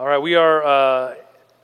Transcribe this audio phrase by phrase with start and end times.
[0.00, 1.14] All right, we are, uh,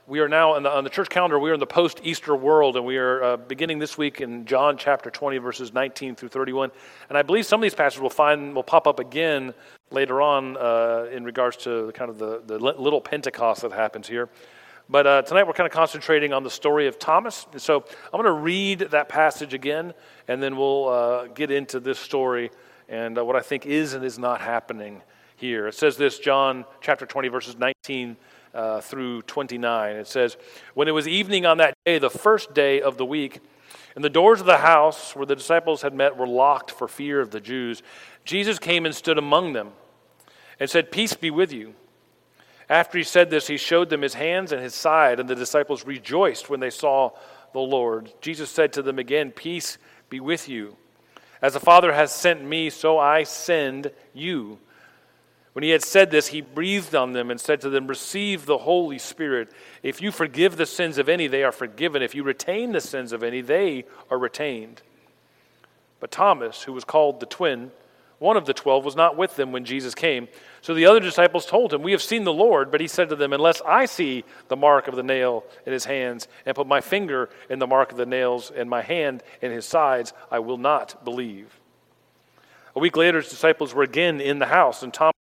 [0.05, 2.35] we are now on the, on the church calendar, we are in the post Easter
[2.35, 6.29] world, and we are uh, beginning this week in John chapter 20, verses 19 through
[6.29, 6.69] 31.
[7.09, 9.55] And I believe some of these passages will, find, will pop up again
[9.89, 14.29] later on uh, in regards to kind of the, the little Pentecost that happens here.
[14.87, 17.47] But uh, tonight we're kind of concentrating on the story of Thomas.
[17.57, 19.95] So I'm going to read that passage again,
[20.27, 22.51] and then we'll uh, get into this story
[22.87, 25.01] and uh, what I think is and is not happening
[25.37, 25.67] here.
[25.67, 28.17] It says this, John chapter 20, verses 19
[28.53, 29.95] uh, through 29.
[29.95, 30.35] It says,
[30.73, 33.39] When it was evening on that day, the first day of the week,
[33.95, 37.21] and the doors of the house where the disciples had met were locked for fear
[37.21, 37.81] of the Jews,
[38.25, 39.71] Jesus came and stood among them
[40.59, 41.73] and said, Peace be with you.
[42.69, 45.85] After he said this, he showed them his hands and his side, and the disciples
[45.85, 47.11] rejoiced when they saw
[47.53, 48.11] the Lord.
[48.21, 49.77] Jesus said to them again, Peace
[50.09, 50.75] be with you.
[51.41, 54.59] As the Father has sent me, so I send you.
[55.57, 58.59] When he had said this, he breathed on them and said to them, Receive the
[58.59, 59.51] Holy Spirit.
[59.81, 62.03] If you forgive the sins of any, they are forgiven.
[62.03, 64.83] If you retain the sins of any, they are retained.
[65.99, 67.71] But Thomas, who was called the twin,
[68.19, 70.27] one of the twelve, was not with them when Jesus came.
[70.61, 72.69] So the other disciples told him, We have seen the Lord.
[72.69, 75.85] But he said to them, Unless I see the mark of the nail in his
[75.85, 79.51] hands, and put my finger in the mark of the nails, and my hand in
[79.51, 81.59] his sides, I will not believe.
[82.75, 85.16] A week later, his disciples were again in the house, and Thomas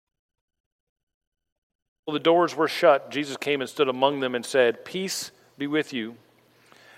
[2.08, 5.94] the doors were shut, Jesus came and stood among them and said, Peace be with
[5.94, 6.16] you.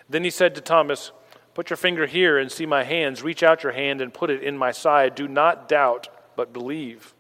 [0.10, 1.12] Then he said to Thomas,
[1.54, 3.22] Put your finger here and see my hands.
[3.22, 5.14] Reach out your hand and put it in my side.
[5.14, 7.14] Do not doubt, but believe.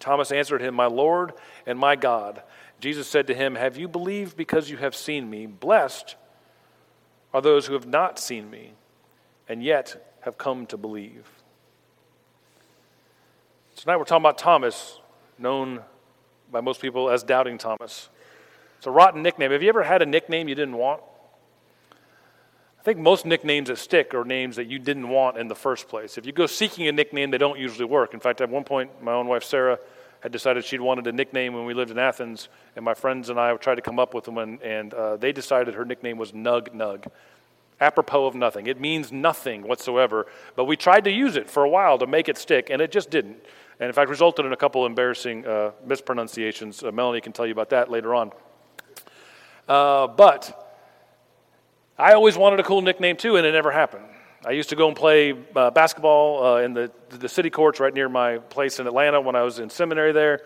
[0.00, 1.32] Thomas answered him, My Lord
[1.66, 2.42] and my God.
[2.80, 5.46] Jesus said to him, Have you believed because you have seen me?
[5.46, 6.16] Blessed
[7.32, 8.72] are those who have not seen me
[9.48, 11.28] and yet have come to believe.
[13.76, 14.98] Tonight we're talking about Thomas,
[15.38, 15.80] known
[16.50, 18.08] by most people as Doubting Thomas.
[18.78, 19.50] It's a rotten nickname.
[19.52, 21.02] Have you ever had a nickname you didn't want?
[22.78, 25.88] I think most nicknames that stick are names that you didn't want in the first
[25.88, 26.18] place.
[26.18, 28.14] If you go seeking a nickname, they don't usually work.
[28.14, 29.78] In fact, at one point, my own wife Sarah
[30.20, 33.40] had decided she'd wanted a nickname when we lived in Athens, and my friends and
[33.40, 36.68] I tried to come up with one, and uh, they decided her nickname was Nug
[36.74, 37.06] Nug.
[37.80, 38.68] Apropos of nothing.
[38.68, 42.28] It means nothing whatsoever, but we tried to use it for a while to make
[42.28, 43.36] it stick, and it just didn't
[43.80, 46.82] and in fact resulted in a couple embarrassing uh, mispronunciations.
[46.82, 48.32] Uh, Melanie can tell you about that later on.
[49.68, 50.62] Uh, but
[51.98, 54.04] I always wanted a cool nickname too, and it never happened.
[54.44, 57.92] I used to go and play uh, basketball uh, in the, the city courts right
[57.92, 60.42] near my place in Atlanta when I was in seminary there,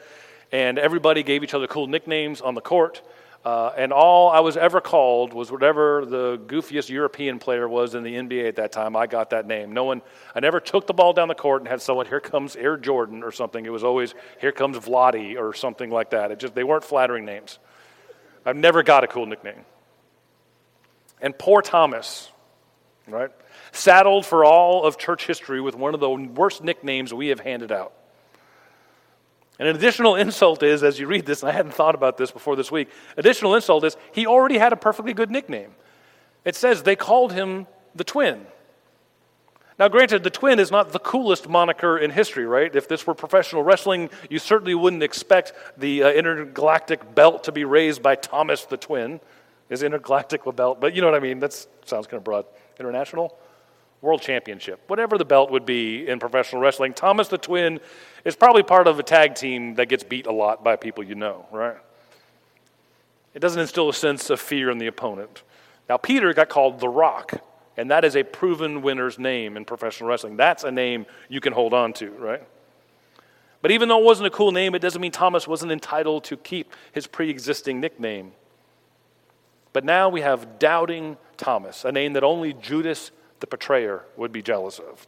[0.53, 3.03] and everybody gave each other cool nicknames on the court.
[3.43, 8.03] Uh, and all I was ever called was whatever the goofiest European player was in
[8.03, 8.95] the NBA at that time.
[8.95, 9.73] I got that name.
[9.73, 10.03] No one,
[10.35, 13.23] I never took the ball down the court and had someone, here comes Air Jordan
[13.23, 13.65] or something.
[13.65, 16.31] It was always, here comes Vladi or something like that.
[16.31, 17.59] It just, they weren't flattering names.
[18.45, 19.65] I've never got a cool nickname.
[21.23, 22.31] And poor Thomas,
[23.07, 23.31] right?
[23.73, 27.73] Saddled for all of church history with one of the worst nicknames we have handed
[27.73, 27.95] out.
[29.61, 32.31] And an additional insult is, as you read this, and I hadn't thought about this
[32.31, 32.89] before this week,
[33.19, 35.73] additional insult is he already had a perfectly good nickname.
[36.47, 38.47] It says they called him the twin.
[39.79, 42.75] Now, granted, the twin is not the coolest moniker in history, right?
[42.75, 47.67] If this were professional wrestling, you certainly wouldn't expect the uh, intergalactic belt to be
[47.67, 49.21] raised by Thomas the twin.
[49.69, 50.81] Is intergalactic a belt?
[50.81, 51.39] But you know what I mean?
[51.39, 51.53] That
[51.85, 52.47] sounds kind of broad.
[52.79, 53.37] International?
[54.03, 56.95] World Championship, whatever the belt would be in professional wrestling.
[56.95, 57.81] Thomas the Twin
[58.25, 61.15] is probably part of a tag team that gets beat a lot by people you
[61.15, 61.77] know, right?
[63.35, 65.43] It doesn't instill a sense of fear in the opponent.
[65.89, 67.43] Now, Peter got called the Rock,
[67.77, 70.37] and that is a proven winner's name in professional wrestling.
[70.37, 72.43] That's a name you can hold on to, right?
[73.63, 76.37] But even though it wasn't a cool name, it doesn't mean Thomas wasn't entitled to
[76.37, 78.33] keep his pre existing nickname.
[79.73, 84.43] But now we have Doubting Thomas, a name that only Judas the betrayer would be
[84.43, 85.07] jealous of.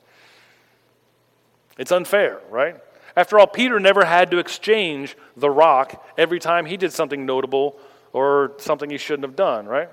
[1.79, 2.77] It's unfair, right?
[3.17, 7.79] After all, Peter never had to exchange the rock every time he did something notable
[8.13, 9.89] or something he shouldn't have done, right?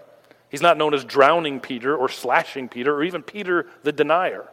[0.50, 4.48] He's not known as drowning Peter or slashing Peter or even Peter the denier.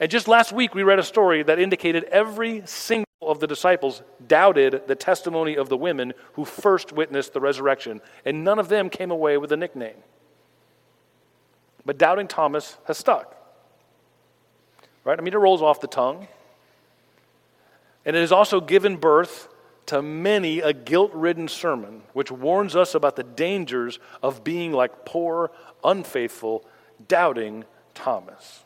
[0.00, 4.02] And just last week, we read a story that indicated every single of the disciples
[4.26, 8.88] doubted the testimony of the women who first witnessed the resurrection, and none of them
[8.88, 9.96] came away with a nickname.
[11.88, 13.34] But doubting Thomas has stuck.
[15.04, 15.18] Right?
[15.18, 16.28] I mean, it rolls off the tongue.
[18.04, 19.48] And it has also given birth
[19.86, 25.06] to many a guilt ridden sermon, which warns us about the dangers of being like
[25.06, 25.50] poor,
[25.82, 26.62] unfaithful,
[27.08, 27.64] doubting
[27.94, 28.64] Thomas.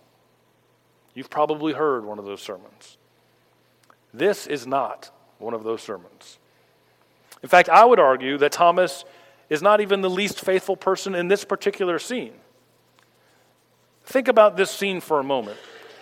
[1.14, 2.96] You've probably heard one of those sermons.
[4.12, 6.38] This is not one of those sermons.
[7.40, 9.04] In fact, I would argue that Thomas
[9.48, 12.32] is not even the least faithful person in this particular scene.
[14.12, 15.56] Think about this scene for a moment.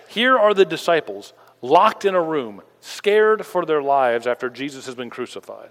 [0.08, 4.96] Here are the disciples locked in a room, scared for their lives after Jesus has
[4.96, 5.70] been crucified.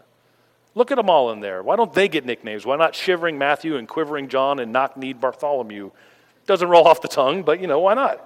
[0.73, 1.61] Look at them all in there.
[1.61, 2.65] Why don't they get nicknames?
[2.65, 5.91] Why not Shivering Matthew and Quivering John and Knock Kneed Bartholomew?
[6.45, 8.25] Doesn't roll off the tongue, but you know, why not?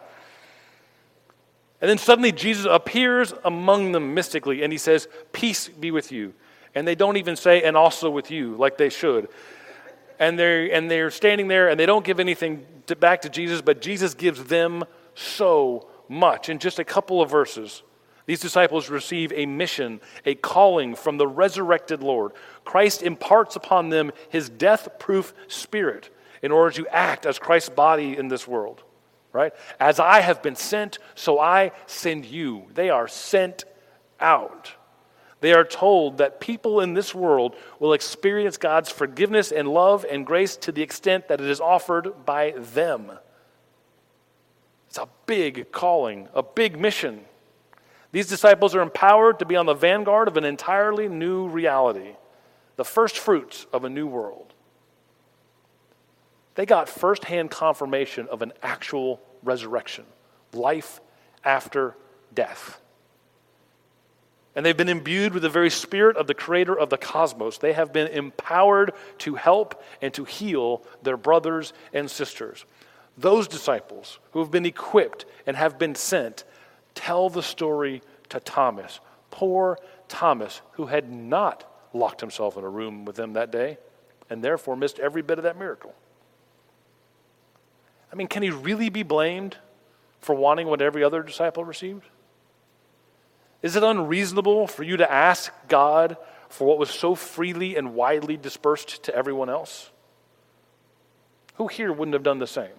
[1.81, 6.36] And then suddenly Jesus appears among them mystically and he says, Peace be with you.
[6.75, 9.27] And they don't even say, and also with you, like they should.
[10.19, 13.62] And they're, and they're standing there and they don't give anything to, back to Jesus,
[13.62, 14.83] but Jesus gives them
[15.15, 16.50] so much.
[16.50, 17.83] In just a couple of verses,
[18.25, 22.31] these disciples receive a mission, a calling from the resurrected Lord.
[22.63, 26.10] Christ imparts upon them his death proof spirit
[26.42, 28.83] in order to act as Christ's body in this world.
[29.31, 29.54] Right?
[29.80, 32.68] As I have been sent, so I send you.
[32.75, 33.65] They are sent
[34.19, 34.71] out.
[35.43, 40.25] They are told that people in this world will experience God's forgiveness and love and
[40.25, 43.11] grace to the extent that it is offered by them.
[44.87, 47.25] It's a big calling, a big mission.
[48.13, 52.15] These disciples are empowered to be on the vanguard of an entirely new reality,
[52.77, 54.53] the first fruits of a new world.
[56.55, 60.05] They got firsthand confirmation of an actual resurrection,
[60.53, 61.01] life
[61.43, 61.97] after
[62.33, 62.79] death.
[64.55, 67.57] And they've been imbued with the very spirit of the creator of the cosmos.
[67.57, 72.65] They have been empowered to help and to heal their brothers and sisters.
[73.17, 76.44] Those disciples who have been equipped and have been sent
[76.94, 79.00] tell the story to Thomas.
[79.31, 83.77] Poor Thomas, who had not locked himself in a room with them that day
[84.29, 85.94] and therefore missed every bit of that miracle.
[88.11, 89.57] I mean, can he really be blamed
[90.21, 92.03] for wanting what every other disciple received?
[93.63, 96.18] Is it unreasonable for you to ask God
[96.50, 99.89] for what was so freely and widely dispersed to everyone else?
[101.56, 102.75] Who here wouldn't have done the same?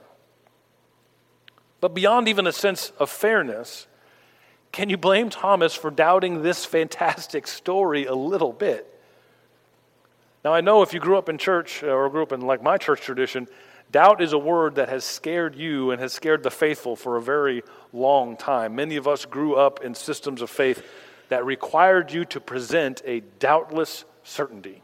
[1.81, 3.87] But beyond even a sense of fairness,
[4.73, 8.91] can you blame Thomas for doubting this fantastic story a little bit?
[10.45, 12.63] Now, I know if you grew up in church uh, or grew up in like
[12.63, 13.49] my church tradition,
[13.95, 17.23] Doubt is a word that has scared you and has scared the faithful for a
[17.23, 17.63] very
[17.93, 18.75] long time.
[18.75, 20.85] Many of us grew up in systems of faith
[21.29, 24.83] that required you to present a doubtless certainty.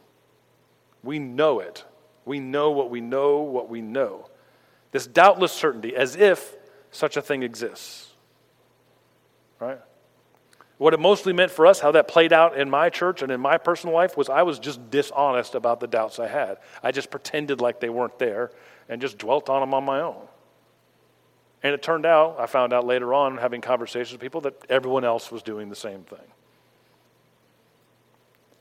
[1.03, 1.85] We know it.
[2.25, 4.29] We know what we know, what we know.
[4.93, 6.55] This doubtless certainty, as if
[6.93, 8.13] such a thing exists.
[9.59, 9.81] Right?
[10.79, 13.41] What it mostly meant for us, how that played out in my church and in
[13.41, 16.59] my personal life, was I was just dishonest about the doubts I had.
[16.81, 18.53] I just pretended like they weren't there
[18.91, 20.27] and just dwelt on them on my own.
[21.63, 25.05] And it turned out, I found out later on, having conversations with people, that everyone
[25.05, 26.19] else was doing the same thing.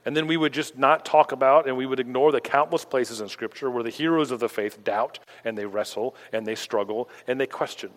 [0.06, 3.22] And then we would just not talk about and we would ignore the countless places
[3.22, 7.10] in Scripture where the heroes of the faith doubt and they wrestle and they struggle
[7.28, 7.92] and they question.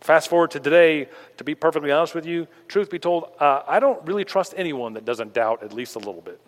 [0.00, 3.80] Fast forward to today, to be perfectly honest with you, truth be told, uh, I
[3.80, 6.40] don't really trust anyone that doesn't doubt at least a little bit.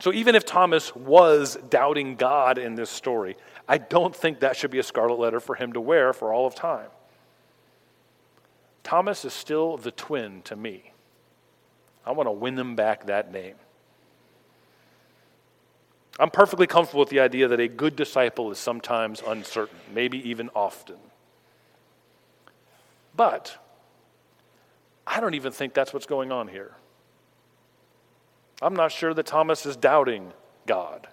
[0.00, 3.36] So even if Thomas was doubting God in this story,
[3.68, 6.46] I don't think that should be a scarlet letter for him to wear for all
[6.46, 6.88] of time.
[8.84, 10.92] Thomas is still the twin to me.
[12.06, 13.56] I want to win them back that name.
[16.18, 20.48] I'm perfectly comfortable with the idea that a good disciple is sometimes uncertain, maybe even
[20.54, 20.96] often.
[23.14, 23.56] But
[25.06, 26.74] I don't even think that's what's going on here.
[28.60, 30.32] I'm not sure that Thomas is doubting
[30.66, 31.06] God.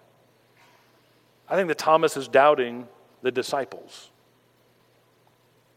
[1.48, 2.88] I think that Thomas is doubting
[3.22, 4.10] the disciples.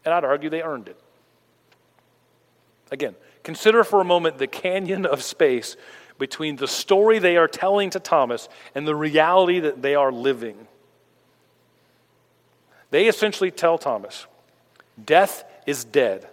[0.04, 0.98] And I'd argue they earned it.
[2.90, 5.76] Again, consider for a moment the canyon of space
[6.18, 10.66] between the story they are telling to Thomas and the reality that they are living.
[12.90, 14.26] They essentially tell Thomas,
[15.02, 16.28] Death is dead.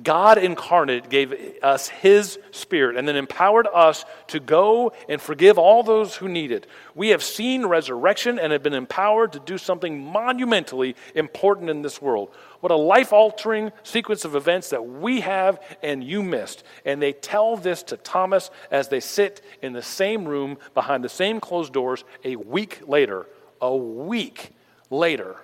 [0.00, 5.82] God incarnate gave us His Spirit and then empowered us to go and forgive all
[5.82, 6.66] those who need it.
[6.94, 12.00] We have seen resurrection and have been empowered to do something monumentally important in this
[12.00, 12.30] world.
[12.60, 16.64] What a life altering sequence of events that we have and you missed.
[16.86, 21.10] And they tell this to Thomas as they sit in the same room behind the
[21.10, 23.26] same closed doors a week later.
[23.60, 24.50] A week
[24.90, 25.36] later,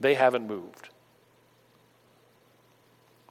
[0.00, 0.89] they haven't moved.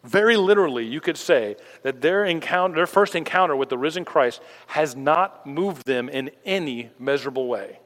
[0.04, 4.42] Very literally, you could say that their encounter, their first encounter with the risen Christ
[4.68, 7.80] has not moved them in any measurable way.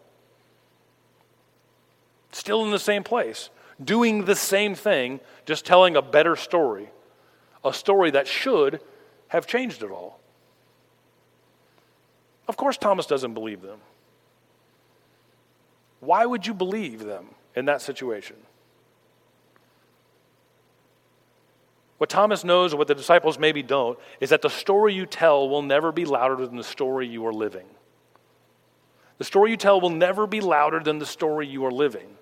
[2.31, 3.49] Still in the same place,
[3.83, 6.89] doing the same thing, just telling a better story.
[7.65, 8.79] A story that should
[9.29, 10.19] have changed it all.
[12.47, 13.79] Of course, Thomas doesn't believe them.
[15.99, 18.35] Why would you believe them in that situation?
[22.03, 25.61] What Thomas knows, what the disciples maybe don't, is that the story you tell will
[25.61, 27.65] never be louder than the story you are living.
[29.19, 32.17] The story you tell will never be louder than the story you are living.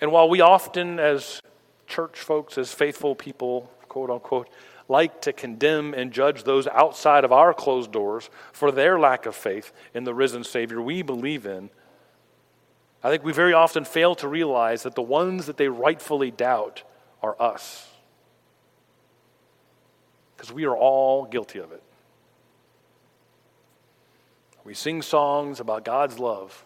[0.00, 1.40] And while we often, as
[1.86, 4.48] church folks, as faithful people, quote unquote,
[4.88, 9.36] like to condemn and judge those outside of our closed doors for their lack of
[9.36, 11.70] faith in the risen Savior we believe in,
[13.06, 16.82] I think we very often fail to realize that the ones that they rightfully doubt
[17.22, 17.88] are us.
[20.36, 21.84] Because we are all guilty of it.
[24.64, 26.64] We sing songs about God's love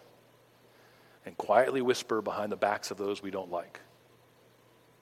[1.27, 3.79] and quietly whisper behind the backs of those we don't like.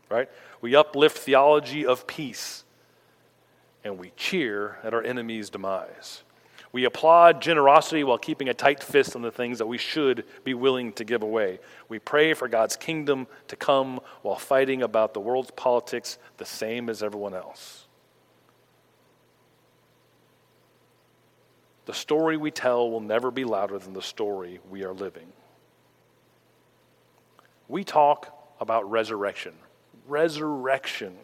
[0.10, 0.30] Right?
[0.60, 2.66] We uplift theology of peace
[3.86, 6.22] and we cheer at our enemy's demise.
[6.72, 10.54] We applaud generosity while keeping a tight fist on the things that we should be
[10.54, 11.60] willing to give away.
[11.88, 16.90] We pray for God's kingdom to come while fighting about the world's politics the same
[16.90, 17.88] as everyone else.
[21.86, 25.26] The story we tell will never be louder than the story we are living.
[27.68, 29.54] We talk about resurrection.
[30.08, 31.16] Resurrection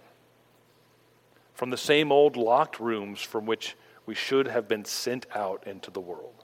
[1.54, 5.91] from the same old locked rooms from which we should have been sent out into
[5.91, 6.43] the world.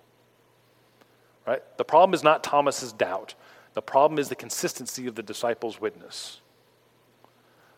[1.46, 1.62] Right?
[1.78, 3.36] The problem is not Thomas's doubt.
[3.74, 6.42] The problem is the consistency of the disciples' witness.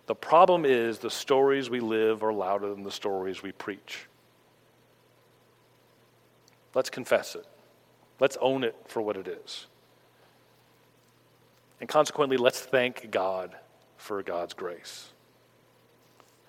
[0.06, 4.08] The problem is the stories we live are louder than the stories we preach.
[6.76, 7.46] Let's confess it.
[8.20, 9.68] Let's own it for what it is.
[11.80, 13.56] And consequently, let's thank God
[13.98, 15.10] for God's grace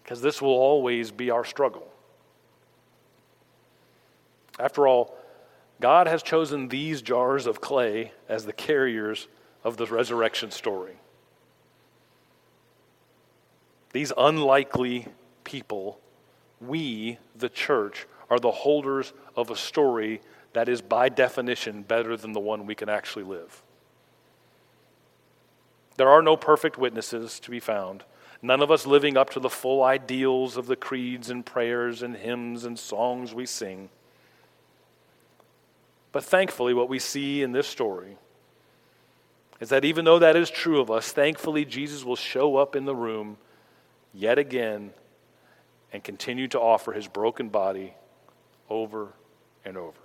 [0.02, 1.93] because this will always be our struggle.
[4.58, 5.16] After all,
[5.80, 9.28] God has chosen these jars of clay as the carriers
[9.64, 10.94] of the resurrection story.
[13.92, 15.06] These unlikely
[15.44, 16.00] people,
[16.60, 20.20] we, the church, are the holders of a story
[20.52, 23.62] that is by definition better than the one we can actually live.
[25.96, 28.04] There are no perfect witnesses to be found
[28.42, 32.14] none of us living up to the full ideals of the creeds and prayers and
[32.14, 33.88] hymns and songs we sing.
[36.14, 38.16] But thankfully, what we see in this story
[39.58, 42.84] is that even though that is true of us, thankfully, Jesus will show up in
[42.84, 43.36] the room
[44.12, 44.92] yet again
[45.92, 47.94] and continue to offer his broken body
[48.70, 49.08] over
[49.64, 49.98] and over.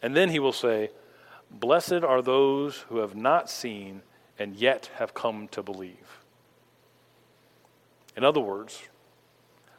[0.00, 0.88] And then he will say,
[1.50, 4.00] Blessed are those who have not seen
[4.38, 6.22] and yet have come to believe.
[8.16, 8.82] In other words,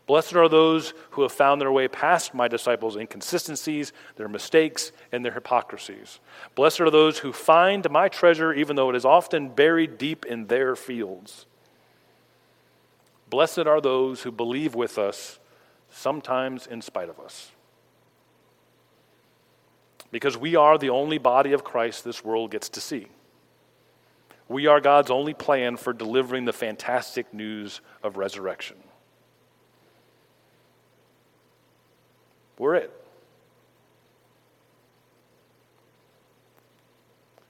[0.07, 5.23] blessed are those who have found their way past my disciples' inconsistencies, their mistakes, and
[5.23, 6.19] their hypocrisies.
[6.55, 10.47] Blessed are those who find my treasure, even though it is often buried deep in
[10.47, 11.45] their fields.
[13.29, 15.39] Blessed are those who believe with us,
[15.89, 17.51] sometimes in spite of us.
[20.11, 23.07] Because we are the only body of Christ this world gets to see.
[24.47, 28.77] We are God's only plan for delivering the fantastic news of resurrection.
[32.57, 32.91] We're it.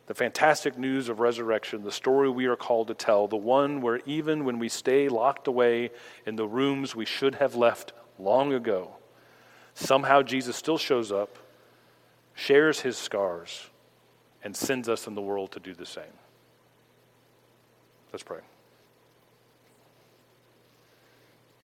[0.07, 4.01] The fantastic news of resurrection, the story we are called to tell, the one where
[4.05, 5.91] even when we stay locked away
[6.25, 8.91] in the rooms we should have left long ago,
[9.73, 11.37] somehow Jesus still shows up,
[12.35, 13.69] shares his scars,
[14.43, 16.03] and sends us in the world to do the same.
[18.11, 18.41] Let's pray.